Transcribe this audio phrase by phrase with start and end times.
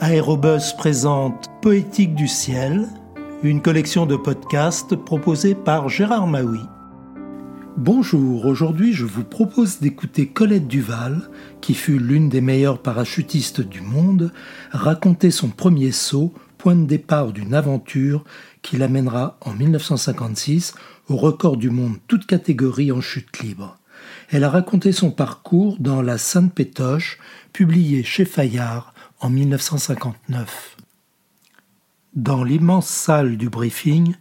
[0.00, 2.88] Aérobus présente Poétique du ciel,
[3.42, 6.60] une collection de podcasts proposée par Gérard Maui.
[7.76, 13.80] Bonjour, aujourd'hui je vous propose d'écouter Colette Duval, qui fut l'une des meilleures parachutistes du
[13.80, 14.32] monde,
[14.72, 18.24] raconter son premier saut, point de départ d'une aventure
[18.62, 20.74] qui l'amènera en 1956
[21.08, 23.78] au record du monde toute catégorie en chute libre.
[24.30, 27.18] Elle a raconté son parcours dans La Sainte Pétoche,
[27.52, 30.76] publié chez Fayard en 1959.
[32.14, 34.16] Dans l'immense salle du briefing,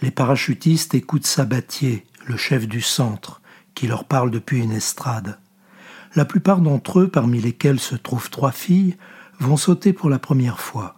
[0.00, 3.42] les parachutistes écoutent Sabatier, le chef du centre,
[3.74, 5.38] qui leur parle depuis une estrade.
[6.14, 8.96] La plupart d'entre eux, parmi lesquels se trouvent trois filles,
[9.38, 10.96] vont sauter pour la première fois.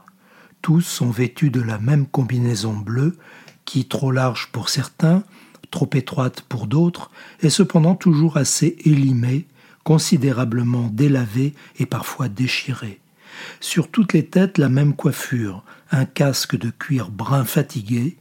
[0.63, 3.19] Tous sont vêtus de la même combinaison bleue,
[3.65, 5.25] qui, trop large pour certains,
[5.73, 9.49] trop étroite pour d'autres, est cependant toujours assez élimée,
[9.83, 13.01] considérablement délavée et parfois déchirée.
[13.61, 18.17] Sur toutes les têtes, la même coiffure, un casque de cuir brun fatigué.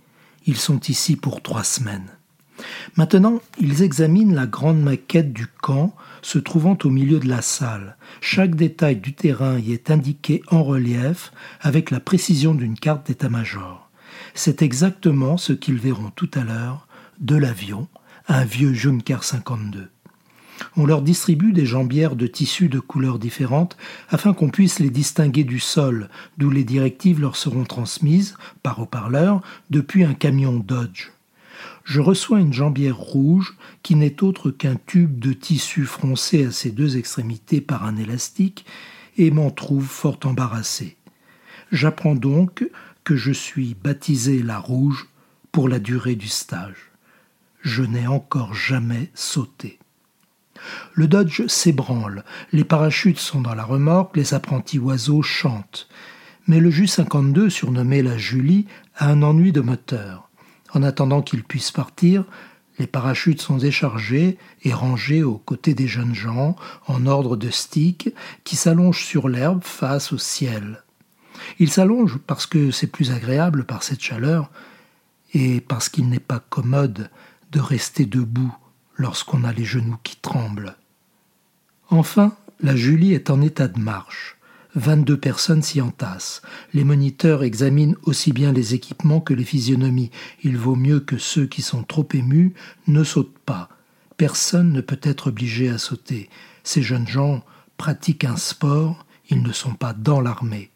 [0.45, 2.07] Ils sont ici pour trois semaines.
[2.95, 7.97] Maintenant, ils examinent la grande maquette du camp se trouvant au milieu de la salle.
[8.21, 11.31] Chaque détail du terrain y est indiqué en relief
[11.61, 13.89] avec la précision d'une carte d'état-major.
[14.33, 16.87] C'est exactement ce qu'ils verront tout à l'heure
[17.19, 17.87] de l'avion,
[18.27, 19.89] un vieux Junker 52.
[20.75, 23.77] On leur distribue des jambières de tissus de couleurs différentes
[24.09, 29.41] afin qu'on puisse les distinguer du sol, d'où les directives leur seront transmises, par haut-parleur,
[29.69, 31.11] depuis un camion Dodge.
[31.83, 36.71] Je reçois une jambière rouge qui n'est autre qu'un tube de tissu froncé à ses
[36.71, 38.65] deux extrémités par un élastique
[39.17, 40.97] et m'en trouve fort embarrassé.
[41.71, 42.69] J'apprends donc
[43.03, 45.07] que je suis baptisé la rouge
[45.51, 46.91] pour la durée du stage.
[47.61, 49.79] Je n'ai encore jamais sauté.
[50.93, 55.87] Le Dodge s'ébranle, les parachutes sont dans la remorque, les apprentis oiseaux chantent.
[56.47, 60.29] Mais le Ju 52, surnommé la Julie, a un ennui de moteur.
[60.73, 62.25] En attendant qu'il puisse partir,
[62.79, 66.55] les parachutes sont déchargés et rangés aux côtés des jeunes gens,
[66.87, 68.13] en ordre de stick,
[68.43, 70.83] qui s'allongent sur l'herbe face au ciel.
[71.59, 74.51] Ils s'allongent parce que c'est plus agréable par cette chaleur
[75.33, 77.09] et parce qu'il n'est pas commode
[77.51, 78.55] de rester debout
[78.97, 80.75] lorsqu'on a les genoux qui tremblent.
[81.89, 84.37] Enfin, la Julie est en état de marche.
[84.75, 86.41] 22 personnes s'y entassent.
[86.73, 90.11] Les moniteurs examinent aussi bien les équipements que les physionomies.
[90.43, 92.53] Il vaut mieux que ceux qui sont trop émus
[92.87, 93.69] ne sautent pas.
[94.17, 96.29] Personne ne peut être obligé à sauter.
[96.63, 97.43] Ces jeunes gens
[97.77, 100.69] pratiquent un sport, ils ne sont pas dans l'armée.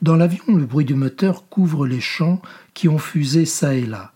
[0.00, 2.40] Dans l'avion, le bruit du moteur couvre les champs
[2.74, 4.12] qui ont fusé çà et là.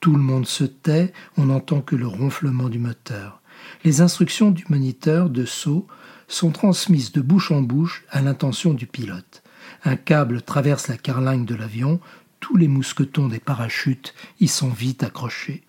[0.00, 3.40] Tout le monde se tait, on n'entend que le ronflement du moteur.
[3.84, 5.86] Les instructions du moniteur de saut
[6.28, 9.42] sont transmises de bouche en bouche à l'intention du pilote.
[9.84, 12.00] Un câble traverse la carlingue de l'avion,
[12.40, 15.62] tous les mousquetons des parachutes y sont vite accrochés.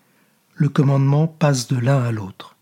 [0.54, 2.56] Le commandement passe de l'un à l'autre.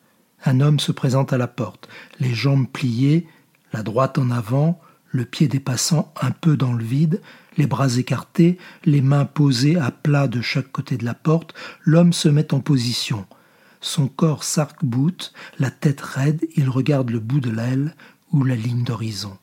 [0.44, 1.88] Un homme se présente à la porte,
[2.20, 3.26] les jambes pliées,
[3.72, 7.20] la droite en avant, le pied dépassant un peu dans le vide,
[7.56, 12.12] les bras écartés, les mains posées à plat de chaque côté de la porte, l'homme
[12.12, 13.26] se met en position.
[13.80, 17.94] Son corps s'arc-boute, la tête raide, il regarde le bout de l'aile
[18.32, 19.36] ou la ligne d'horizon.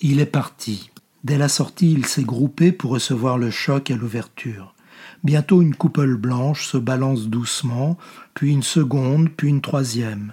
[0.00, 0.90] Il est parti.
[1.24, 4.74] Dès la sortie, il s'est groupé pour recevoir le choc à l'ouverture.
[5.22, 7.98] Bientôt une coupole blanche se balance doucement,
[8.34, 10.32] puis une seconde, puis une troisième.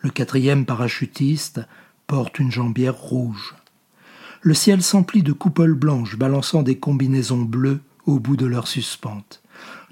[0.00, 1.60] Le quatrième parachutiste
[2.06, 3.54] porte une jambière rouge
[4.42, 9.40] le ciel s'emplit de coupoles blanches balançant des combinaisons bleues au bout de leur suspente.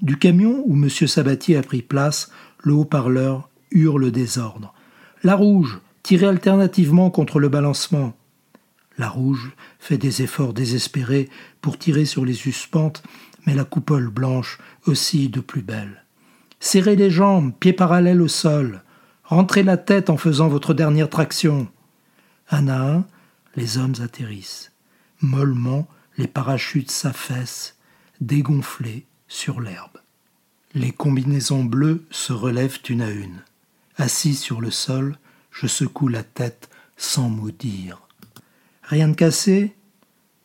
[0.01, 0.89] Du camion où M.
[0.89, 2.29] Sabatier a pris place,
[2.59, 4.73] le haut-parleur hurle désordre.
[5.23, 8.13] La rouge, tirez alternativement contre le balancement.
[8.97, 11.29] La rouge fait des efforts désespérés
[11.61, 13.03] pour tirer sur les suspentes,
[13.47, 16.03] mais la coupole blanche oscille de plus belle.
[16.59, 18.83] Serrez les jambes, pieds parallèles au sol.
[19.23, 21.67] Rentrez la tête en faisant votre dernière traction.
[22.49, 23.05] Un à un,
[23.55, 24.71] les hommes atterrissent.
[25.21, 25.87] Mollement,
[26.17, 27.75] les parachutes s'affaissent,
[28.19, 29.97] dégonflés sur l'herbe.
[30.73, 33.43] Les combinaisons bleues se relèvent une à une.
[33.97, 35.17] Assis sur le sol,
[35.51, 38.01] je secoue la tête sans mot dire.
[38.83, 39.75] Rien de cassé?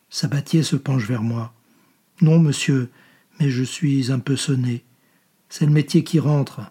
[0.09, 1.53] Sabatier se penche vers moi.
[2.21, 2.89] Non, monsieur,
[3.39, 4.83] mais je suis un peu sonné.
[5.49, 6.61] C'est le métier qui rentre.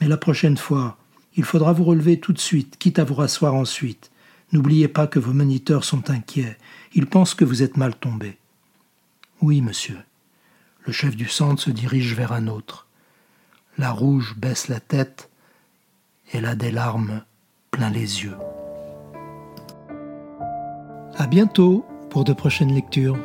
[0.00, 0.98] Mais la prochaine fois,
[1.36, 4.09] il faudra vous relever tout de suite, quitte à vous rasseoir ensuite.
[4.52, 6.56] N'oubliez pas que vos moniteurs sont inquiets.
[6.94, 8.36] Ils pensent que vous êtes mal tombé.
[9.40, 9.98] Oui, monsieur.
[10.86, 12.86] Le chef du centre se dirige vers un autre.
[13.78, 15.30] La rouge baisse la tête.
[16.32, 17.22] Elle a des larmes
[17.70, 18.36] plein les yeux.
[21.16, 23.18] À bientôt pour de prochaines lectures.